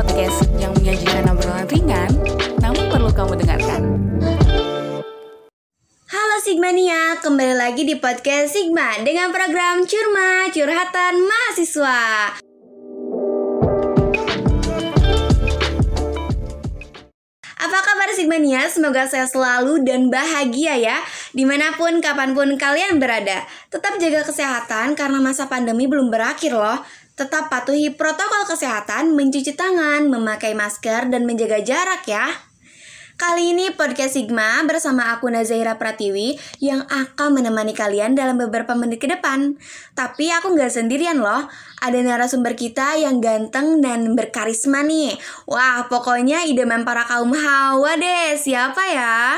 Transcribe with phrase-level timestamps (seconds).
[0.00, 2.08] podcast yang menyajikan obrolan ringan,
[2.64, 4.00] namun perlu kamu dengarkan.
[6.08, 12.00] Halo Sigmania, kembali lagi di podcast Sigma dengan program Curma Curhatan Mahasiswa.
[17.60, 18.72] Apa kabar Sigmania?
[18.72, 20.96] Semoga saya selalu dan bahagia ya
[21.30, 26.54] Di mana pun, kapan pun kalian berada Tetap jaga kesehatan karena masa pandemi belum berakhir
[26.54, 26.82] loh
[27.14, 32.50] Tetap patuhi protokol kesehatan, mencuci tangan, memakai masker, dan menjaga jarak ya
[33.20, 38.96] Kali ini podcast Sigma bersama aku Nazaira Pratiwi yang akan menemani kalian dalam beberapa menit
[38.96, 39.60] ke depan.
[39.92, 41.44] Tapi aku nggak sendirian loh,
[41.84, 45.20] ada narasumber kita yang ganteng dan berkarisma nih.
[45.44, 49.36] Wah, pokoknya idaman para kaum hawa deh, siapa ya?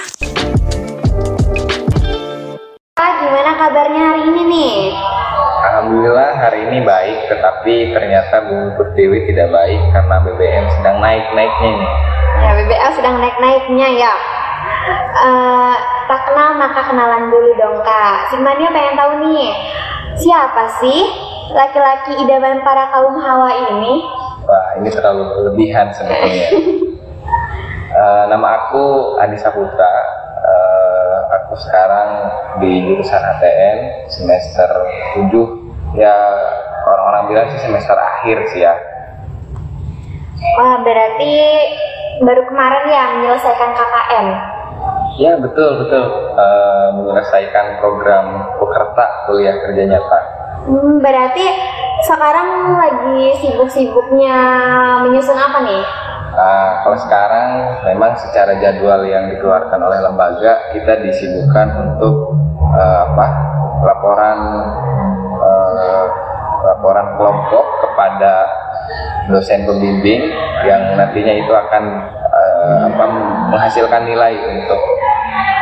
[6.73, 11.89] Ini baik, tetapi ternyata Bumi Pertiwi tidak baik karena BBM sedang naik-naiknya ini.
[12.41, 14.14] Ya, BBL sedang naik-naiknya ya.
[15.12, 15.75] Eh,
[16.09, 18.33] tak kenal maka kenalan dulu dong kak.
[18.33, 19.53] Sigmania pengen tahu nih,
[20.17, 21.01] siapa sih
[21.53, 24.01] laki-laki idaman para kaum hawa ini?
[24.48, 26.48] Wah ini terlalu berlebihan sebetulnya.
[27.92, 29.95] Eh, nama aku Adi Saputra.
[30.41, 32.09] Eh, aku sekarang
[32.64, 34.73] di jurusan ATN semester
[35.12, 35.29] 7
[35.92, 36.17] ya
[37.31, 38.75] bilang sih semester akhir sih ya.
[40.59, 41.33] Wah, berarti
[42.23, 44.27] baru kemarin ya menyelesaikan KKN.
[45.20, 50.20] Ya betul betul Eh, menyelesaikan program pekerta kuliah kerja nyata.
[50.64, 51.45] Hmm, berarti
[52.09, 54.39] sekarang lagi sibuk-sibuknya
[55.05, 55.84] menyusun apa nih?
[56.33, 57.48] Nah, kalau sekarang
[57.84, 62.33] memang secara jadwal yang dikeluarkan oleh lembaga kita disibukkan untuk
[62.73, 63.27] eh, apa
[63.84, 64.39] laporan
[67.23, 68.33] kelompok kepada
[69.31, 70.27] dosen pembimbing
[70.67, 71.84] yang nantinya itu akan
[72.19, 73.05] eh, apa,
[73.55, 74.83] menghasilkan nilai untuk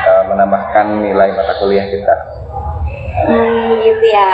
[0.08, 2.16] eh, menambahkan nilai mata kuliah kita.
[3.28, 4.32] Hmm, gitu ya.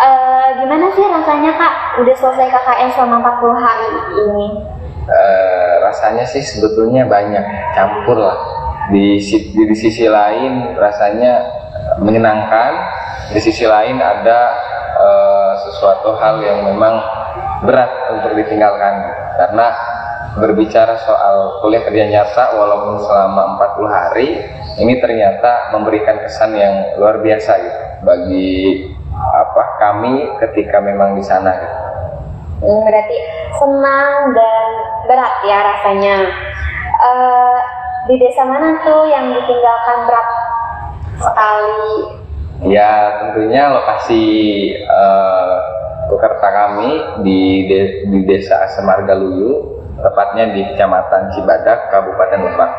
[0.00, 3.90] Eh, gimana sih rasanya kak udah selesai KKN selama 40 hari
[4.24, 4.48] ini?
[5.08, 7.44] Eh, rasanya sih sebetulnya banyak
[7.76, 8.36] campur lah
[8.88, 11.44] di, di, di sisi lain rasanya
[12.00, 12.72] menyenangkan
[13.32, 14.40] di sisi lain ada
[14.96, 15.27] eh,
[15.66, 17.02] sesuatu hal yang memang
[17.66, 18.94] berat untuk ditinggalkan
[19.38, 19.66] karena
[20.38, 24.28] berbicara soal kuliah kerja nyata walaupun selama 40 hari
[24.78, 28.50] ini ternyata memberikan kesan yang luar biasa gitu bagi
[29.18, 31.78] apa kami ketika memang di sana gitu.
[32.58, 33.16] Hmm, berarti
[33.58, 34.68] senang dan
[35.06, 36.16] berat ya rasanya.
[36.98, 37.58] Eh,
[38.10, 40.28] di desa mana tuh yang ditinggalkan berat
[41.18, 42.18] sekali?
[42.66, 42.90] Ya
[43.22, 44.22] tentunya lokasi
[44.74, 45.56] eh,
[46.10, 46.90] pekerta kami
[47.22, 52.72] di, de- di desa Semarga Luyu, tepatnya di Kecamatan Cibadak, Kabupaten Lebak.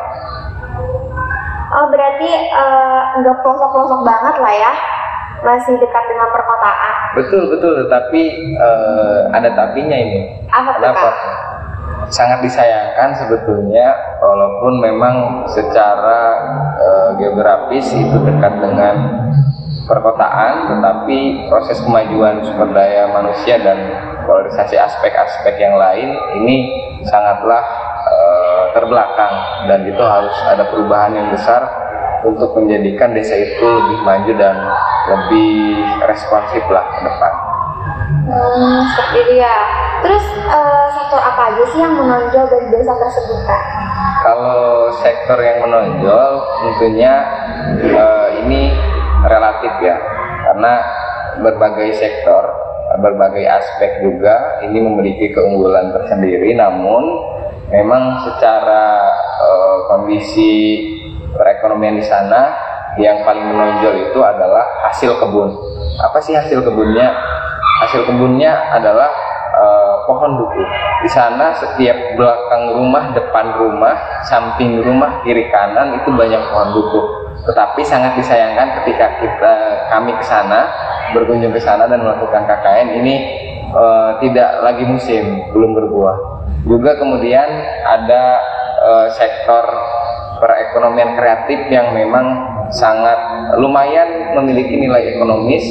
[1.70, 4.72] Oh berarti eh, nggak pelosok-pelosok banget lah ya,
[5.48, 6.94] masih dekat dengan perkotaan.
[7.16, 8.22] Betul betul, tetapi
[8.60, 10.44] eh, ada tapinya ini.
[10.52, 11.00] Apa tuh Kenapa?
[11.08, 11.16] kak?
[12.10, 16.36] Sangat disayangkan sebetulnya, walaupun memang secara
[16.76, 18.96] eh, geografis itu dekat dengan
[19.90, 23.78] perkotaan, tetapi proses kemajuan sumber daya manusia dan
[24.22, 26.70] polarisasi aspek-aspek yang lain ini
[27.02, 27.58] sangatlah
[28.06, 29.34] eh, terbelakang
[29.66, 31.66] dan itu harus ada perubahan yang besar
[32.22, 34.56] untuk menjadikan desa itu lebih maju dan
[35.10, 37.32] lebih responsif lah ke depan.
[38.30, 39.56] Hmm, seperti itu ya.
[40.06, 43.62] Terus eh, sektor apa aja sih yang menonjol dari desa tersebut kak?
[44.20, 47.14] Kalau sektor yang menonjol tentunya
[47.80, 48.70] eh, ini
[49.30, 49.96] relatif ya,
[50.50, 50.72] karena
[51.38, 52.42] berbagai sektor,
[52.98, 56.58] berbagai aspek juga ini memiliki keunggulan tersendiri.
[56.58, 57.02] Namun
[57.70, 59.06] memang secara
[59.38, 60.52] eh, kondisi
[61.30, 62.50] perekonomian di sana
[62.98, 65.54] yang paling menonjol itu adalah hasil kebun.
[66.02, 67.14] Apa sih hasil kebunnya?
[67.86, 69.08] Hasil kebunnya adalah
[69.54, 70.62] eh, pohon duku.
[71.06, 73.94] Di sana setiap belakang rumah, depan rumah,
[74.26, 77.00] samping rumah, kiri kanan itu banyak pohon duku.
[77.46, 79.52] Tetapi sangat disayangkan ketika kita
[79.90, 80.68] kami ke sana
[81.16, 83.14] berkunjung ke sana dan melakukan KKN ini
[83.72, 86.16] eh, tidak lagi musim, belum berbuah.
[86.68, 87.48] Juga kemudian
[87.86, 88.24] ada
[88.80, 89.64] eh, sektor
[90.40, 92.26] perekonomian kreatif yang memang
[92.70, 93.18] sangat
[93.58, 95.64] lumayan memiliki nilai ekonomis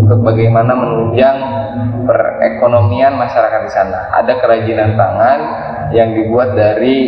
[0.00, 1.36] untuk bagaimana menunjang
[2.06, 4.14] perekonomian masyarakat di sana.
[4.14, 5.40] Ada kerajinan tangan
[5.90, 6.98] yang dibuat dari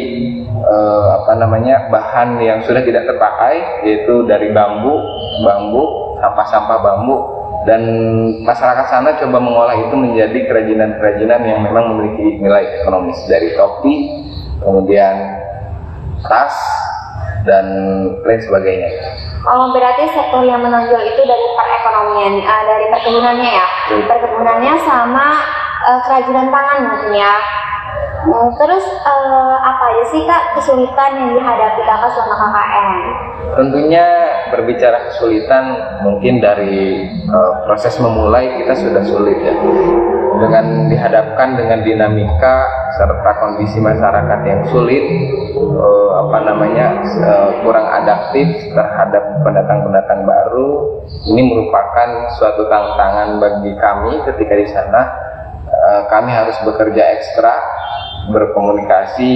[0.64, 4.96] eh, apa namanya bahan yang sudah tidak terpakai yaitu dari bambu,
[5.44, 5.84] bambu,
[6.20, 7.36] sampah-sampah bambu
[7.66, 7.82] dan
[8.46, 13.94] masyarakat sana coba mengolah itu menjadi kerajinan-kerajinan yang memang memiliki nilai ekonomis dari topi,
[14.62, 15.42] kemudian
[16.22, 16.54] tas
[17.42, 17.66] dan
[18.22, 18.90] lain sebagainya.
[19.46, 23.66] Oh, berarti sektor yang menonjol itu dari perekonomian, uh, dari perkebunannya ya,
[24.14, 25.26] perkebunannya sama
[25.90, 27.34] uh, kerajinan tangan mungkin ya.
[28.26, 32.86] Hmm, terus uh, apa aja sih kak kesulitan yang dihadapi kakak selama KKN?
[33.54, 34.06] Tentunya
[34.50, 35.64] berbicara kesulitan
[36.02, 39.54] mungkin dari eh, proses memulai kita sudah sulit ya.
[40.36, 42.68] Dengan dihadapkan dengan dinamika
[42.98, 45.04] serta kondisi masyarakat yang sulit,
[45.56, 51.00] eh, apa namanya eh, kurang adaptif terhadap pendatang-pendatang baru,
[51.30, 55.02] ini merupakan suatu tantangan bagi kami ketika di sana.
[55.66, 57.54] Eh, kami harus bekerja ekstra,
[58.30, 59.34] berkomunikasi,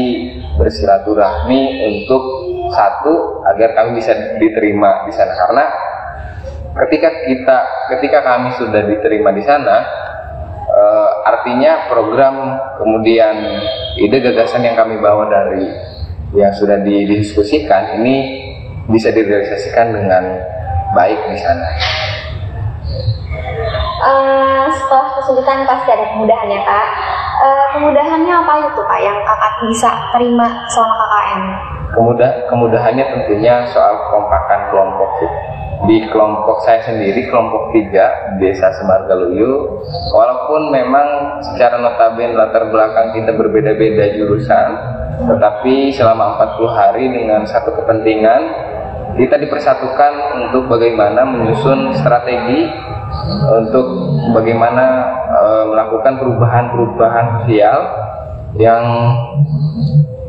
[0.58, 2.22] bersilaturahmi untuk
[2.70, 5.64] satu agar kami bisa diterima di sana karena
[6.86, 7.58] ketika kita
[7.96, 9.76] ketika kami sudah diterima di sana
[10.70, 12.36] eh, artinya program
[12.78, 13.36] kemudian
[13.98, 15.66] ide gagasan yang kami bawa dari
[16.30, 18.46] yang sudah didiskusikan ini
[18.86, 20.24] bisa direalisasikan dengan
[20.94, 21.68] baik di sana.
[24.00, 26.88] Eh, setelah kesulitan pasti ada kemudahan ya kak.
[27.40, 27.66] Eh,
[28.40, 31.42] apa itu kak yang kakak bisa terima selama KKN?
[31.90, 35.32] Kemudah kemudahannya tentunya soal kekompakan kelompok sih.
[35.80, 39.80] Di kelompok saya sendiri, kelompok tiga, Desa Semargaluyu,
[40.12, 44.68] walaupun memang secara notabene latar belakang kita berbeda-beda jurusan,
[45.24, 48.42] tetapi selama 40 hari dengan satu kepentingan,
[49.16, 52.68] kita dipersatukan untuk bagaimana menyusun strategi
[53.56, 53.86] untuk
[54.36, 54.84] bagaimana
[55.32, 57.78] eh, melakukan perubahan-perubahan sosial
[58.58, 58.84] yang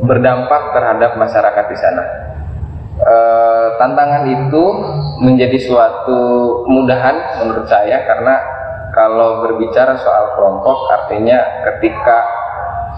[0.06, 2.04] berdampak terhadap masyarakat di sana.
[3.02, 4.64] Eh, tantangan itu
[5.26, 6.20] menjadi suatu
[6.70, 8.36] kemudahan menurut saya karena
[8.94, 12.22] kalau berbicara soal kelompok artinya ketika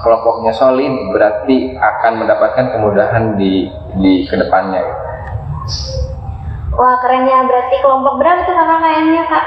[0.04, 4.84] kelompoknya solid berarti akan mendapatkan kemudahan di di ke depannya.
[6.74, 8.80] Wah keren ya, berarti kelompok berapa tuh kakak
[9.30, 9.46] kak?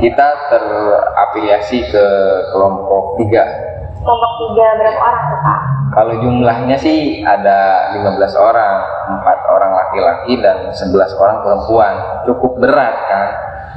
[0.00, 2.06] Kita terafiliasi ke
[2.54, 3.73] kelompok tiga.
[4.04, 5.60] Kelompok tiga berapa orang tuh kak?
[5.96, 8.76] Kalau jumlahnya sih ada 15 orang,
[9.16, 11.94] empat orang laki-laki dan 11 orang perempuan.
[12.28, 13.28] Cukup berat kan?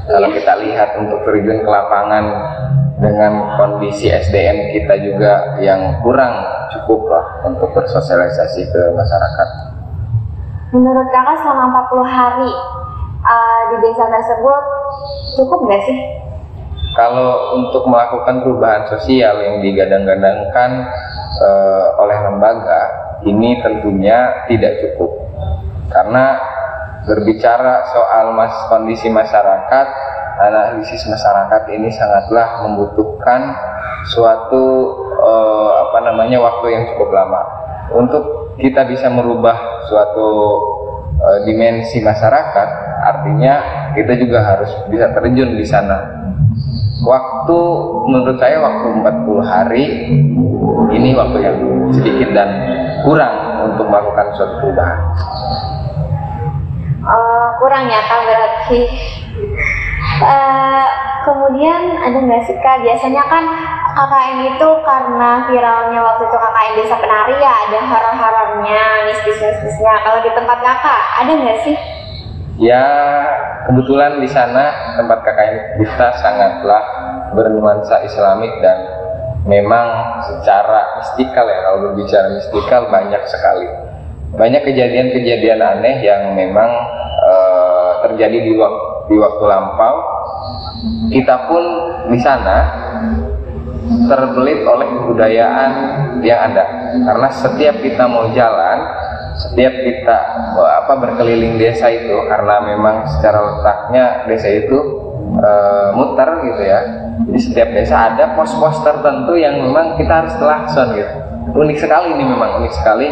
[0.08, 2.26] Kalau kita lihat untuk terjun ke lapangan
[2.98, 6.34] dengan kondisi SDM kita juga yang kurang
[6.74, 9.50] cukup lah untuk bersosialisasi ke masyarakat.
[10.76, 12.52] Menurut kakak selama 40 hari
[13.24, 14.64] uh, di desa tersebut
[15.40, 16.00] cukup nggak sih?
[16.98, 20.72] Kalau untuk melakukan perubahan sosial yang digadang-gadangkan
[21.38, 22.82] eh, oleh lembaga,
[23.22, 25.14] ini tentunya tidak cukup.
[25.94, 26.42] Karena
[27.06, 29.88] berbicara soal mas kondisi masyarakat,
[30.42, 33.54] analisis masyarakat ini sangatlah membutuhkan
[34.10, 34.66] suatu
[35.22, 37.42] eh, apa namanya waktu yang cukup lama.
[37.94, 40.30] Untuk kita bisa merubah suatu
[41.14, 42.70] eh, dimensi masyarakat,
[43.06, 43.54] artinya
[43.94, 46.26] kita juga harus bisa terjun di sana
[47.04, 47.60] waktu
[48.10, 49.86] menurut saya waktu 40 hari
[50.94, 51.58] ini waktu yang
[51.94, 52.50] sedikit dan
[53.06, 53.36] kurang
[53.70, 55.00] untuk melakukan suatu perubahan.
[57.08, 58.82] Oh, kurang ya kak berarti.
[60.18, 60.86] Eh,
[61.24, 63.46] kemudian ada nggak sih kak biasanya kan
[63.98, 69.94] KKN itu karena viralnya waktu itu KKN desa penari ya ada horor-horornya, mistis-mistisnya.
[70.06, 71.78] Kalau di tempat kakak ada nggak sih?
[72.58, 72.84] Ya
[73.70, 76.84] kebetulan di sana tempat KKN kita sangatlah
[77.38, 78.78] bernuansa Islamik dan
[79.46, 83.70] memang secara mistikal ya kalau berbicara mistikal banyak sekali.
[84.34, 86.70] Banyak kejadian-kejadian aneh yang memang
[87.30, 89.96] eh, terjadi di waktu di waktu lampau.
[91.14, 91.64] Kita pun
[92.10, 92.58] di sana
[94.10, 95.72] terbelit oleh kebudayaan
[96.26, 96.66] yang ada.
[97.06, 98.78] Karena setiap kita mau jalan
[99.38, 100.18] setiap kita
[100.58, 104.78] apa berkeliling desa itu karena memang secara letaknya desa itu
[105.38, 106.80] eh, muter gitu ya.
[107.18, 111.14] Jadi setiap desa ada pos-pos tertentu yang memang kita harus telakson gitu.
[111.54, 113.10] Unik sekali ini memang unik sekali.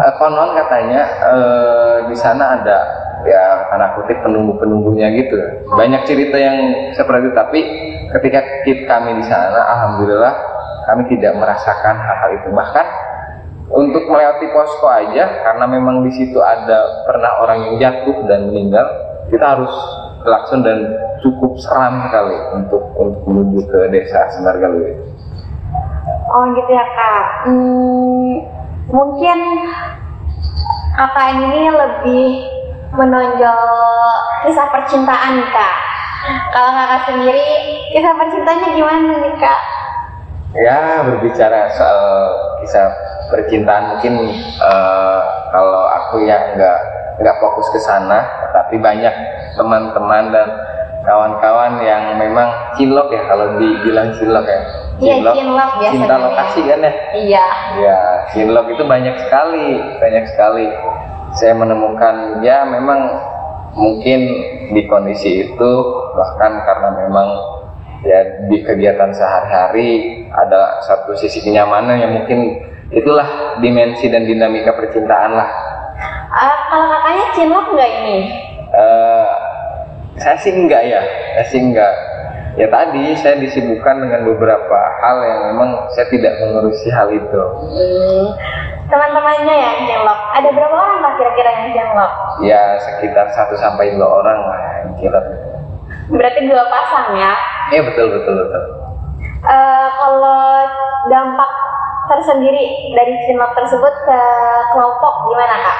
[0.00, 2.78] Eh, konon katanya eh, di sana ada
[3.28, 5.36] ya tanda kutip penunggu-penunggunya gitu.
[5.76, 6.56] Banyak cerita yang
[6.96, 7.60] seperti itu tapi
[8.16, 10.34] ketika kita, kami di sana alhamdulillah
[10.88, 12.48] kami tidak merasakan hal-hal itu.
[12.48, 12.86] Bahkan
[13.70, 18.86] untuk melewati posko aja karena memang di situ ada pernah orang yang jatuh dan meninggal
[19.30, 19.70] kita harus
[20.26, 20.90] lakson dan
[21.22, 24.98] cukup seram sekali untuk untuk menuju ke desa Semargaluyu.
[26.30, 27.24] Oh gitu ya kak.
[27.46, 28.30] Hmm,
[28.90, 29.38] mungkin
[30.98, 32.26] KKN ini lebih
[32.94, 33.60] menonjol
[34.46, 35.74] kisah percintaan kak.
[36.50, 37.48] Kalau kakak sendiri,
[37.94, 39.60] kisah percintanya gimana nih kak?
[40.58, 42.04] Ya berbicara soal
[42.60, 42.90] kisah
[43.30, 44.14] percintaan mungkin
[44.58, 45.20] eh,
[45.54, 46.78] kalau aku ya nggak
[47.20, 49.12] nggak fokus ke sana, tapi banyak
[49.54, 50.48] teman-teman dan
[51.04, 54.60] kawan-kawan yang memang cinlok ya kalau dibilang cinlok ya.
[55.00, 56.92] Iya, cinlok biasa Cinta lokasi kan ya.
[57.16, 57.46] Iya.
[57.80, 57.98] Ya,
[58.32, 60.66] cinlok itu banyak sekali, banyak sekali.
[61.36, 63.00] Saya menemukan ya memang
[63.78, 64.20] mungkin
[64.74, 65.72] di kondisi itu
[66.18, 67.28] bahkan karena memang
[68.02, 75.32] ya di kegiatan sehari-hari ada satu sisi kenyamanan yang mungkin itulah dimensi dan dinamika percintaan
[75.34, 75.48] lah.
[76.30, 78.18] Ah, kalau kakaknya cinlok nggak ini?
[78.70, 79.30] Eh,
[80.18, 81.02] saya sih enggak ya,
[81.38, 81.94] saya sih enggak.
[82.58, 87.42] Ya tadi saya disibukkan dengan beberapa hal yang memang saya tidak mengurusi hal itu.
[87.62, 88.26] Hmm,
[88.90, 90.20] teman-temannya yang cinlok.
[90.34, 92.12] Ada berapa orang kak kira-kira yang cinlok?
[92.42, 95.20] Ya sekitar 1 sampai dua orang lah yang kira
[96.10, 97.32] Berarti dua pasang ya.
[97.70, 98.62] Iya betul betul betul.
[99.40, 100.42] Eh, kalau
[101.06, 101.52] dampak
[102.10, 104.20] tersendiri dari cinlok tersebut ke
[104.74, 105.78] kelompok gimana kak?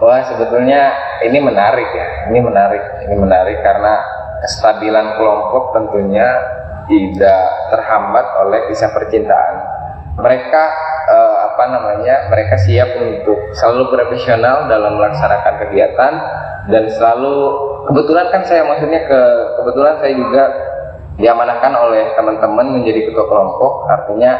[0.00, 0.92] Wah sebetulnya
[1.24, 4.00] ini menarik ya, ini menarik, ini menarik karena
[4.44, 6.28] kestabilan kelompok tentunya
[6.88, 9.54] tidak terhambat oleh kisah percintaan.
[10.16, 10.62] Mereka
[11.12, 12.28] eh, apa namanya?
[12.32, 16.12] Mereka siap untuk selalu profesional dalam melaksanakan kegiatan
[16.72, 17.36] dan selalu
[17.88, 19.20] kebetulan kan saya maksudnya ke
[19.60, 20.44] kebetulan saya juga
[21.16, 24.36] diamanahkan oleh teman-teman menjadi ketua kelompok artinya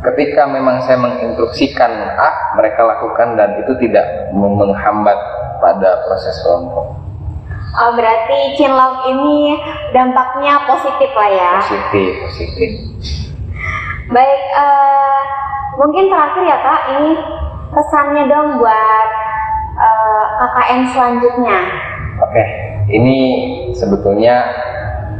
[0.00, 5.16] ketika memang saya menginstruksikan A mereka lakukan dan itu tidak menghambat
[5.60, 6.96] pada proses kelompok
[7.70, 9.54] Oh, berarti cinlok ini
[9.94, 11.52] dampaknya positif lah ya.
[11.62, 12.70] positif positif
[14.10, 15.20] Baik, eh,
[15.78, 17.14] mungkin terakhir ya kak, ini
[17.70, 19.08] pesannya dong buat
[19.78, 21.58] eh, KKN selanjutnya.
[22.18, 22.42] oke
[22.90, 23.18] ini
[23.70, 24.50] sebetulnya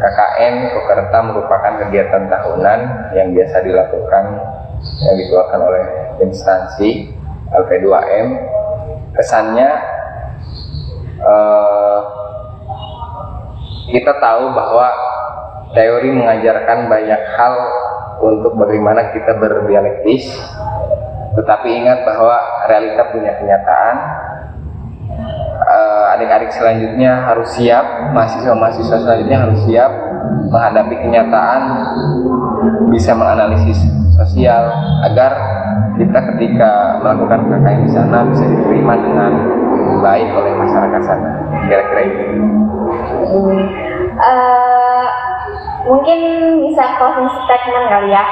[0.00, 2.80] KKN Kokerta merupakan kegiatan tahunan
[3.14, 4.24] yang biasa dilakukan
[4.80, 5.84] yang dikeluarkan oleh
[6.24, 7.12] instansi
[7.52, 8.28] LP2M
[9.16, 9.70] kesannya
[11.20, 12.00] eh,
[13.90, 14.88] kita tahu bahwa
[15.74, 17.54] teori mengajarkan banyak hal
[18.20, 20.30] untuk bagaimana kita berdialektis
[21.30, 23.96] tetapi ingat bahwa realita punya kenyataan.
[25.60, 29.92] Eh, adik-adik selanjutnya harus siap mahasiswa-mahasiswa selanjutnya harus siap
[30.50, 31.62] menghadapi kenyataan
[32.90, 33.78] bisa menganalisis
[34.20, 34.62] sosial
[35.02, 35.32] agar
[35.96, 39.32] kita ketika melakukan KKN di sana bisa diterima dengan
[40.00, 41.28] baik oleh masyarakat sana
[41.66, 42.24] kira-kira itu
[43.20, 43.62] Hmm,
[44.18, 45.06] eh,
[45.86, 46.18] mungkin
[46.66, 48.24] bisa closing statement kali ya.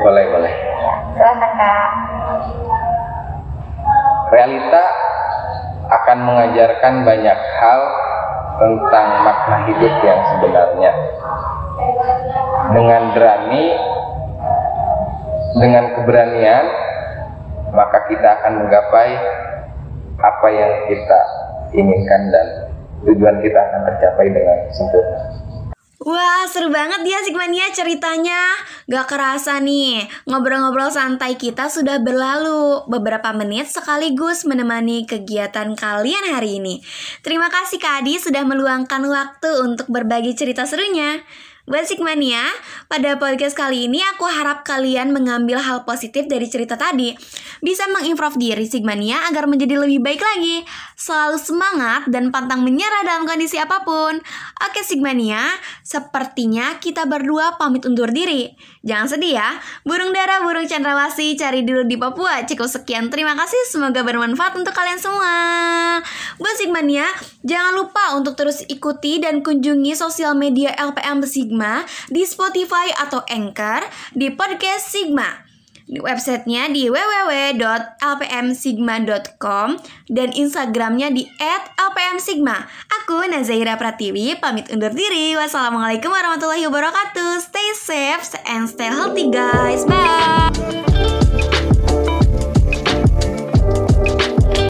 [0.00, 0.52] boleh boleh
[1.14, 1.88] Silahkan kak.
[4.30, 4.84] realita
[5.86, 7.80] akan mengajarkan banyak hal
[8.56, 10.92] tentang makna hidup yang sebenarnya.
[12.70, 13.64] Dengan berani,
[15.54, 16.64] dengan keberanian,
[17.70, 19.10] maka kita akan menggapai
[20.18, 21.20] apa yang kita
[21.74, 22.46] inginkan dan
[23.06, 25.44] tujuan kita akan tercapai dengan sempurna.
[26.04, 28.60] Wah, seru banget dia Sigmania ceritanya.
[28.84, 32.84] Gak kerasa nih, ngobrol-ngobrol santai kita sudah berlalu.
[32.92, 36.84] Beberapa menit sekaligus menemani kegiatan kalian hari ini.
[37.24, 41.24] Terima kasih Kak Adi sudah meluangkan waktu untuk berbagi cerita serunya.
[41.64, 42.44] Buat Sigmania,
[42.92, 47.16] pada podcast kali ini aku harap kalian mengambil hal positif dari cerita tadi.
[47.64, 50.60] Bisa mengimprove diri Sigmania agar menjadi lebih baik lagi.
[50.92, 54.20] Selalu semangat dan pantang menyerah dalam kondisi apa pun.
[54.60, 55.40] Oke Sigmania,
[55.80, 58.52] sepertinya kita berdua pamit undur diri.
[58.84, 62.44] Jangan sedih ya, burung dara, burung cendrawasih cari dulu di Papua.
[62.44, 65.34] Cukup sekian, terima kasih, semoga bermanfaat untuk kalian semua.
[66.36, 67.08] Buat Sigmania,
[67.40, 71.80] jangan lupa untuk terus ikuti dan kunjungi sosial media LPM Sigma
[72.12, 75.43] di Spotify atau Anchor di podcast Sigma.
[75.84, 79.68] Websitenya di www.lpmsigma.com
[80.08, 82.56] dan Instagramnya di @lpmsigma.
[83.04, 85.36] Aku Nazaira Pratiwi pamit undur diri.
[85.36, 87.36] Wassalamualaikum warahmatullahi wabarakatuh.
[87.44, 89.84] Stay safe and stay healthy guys.
[89.84, 91.20] Bye.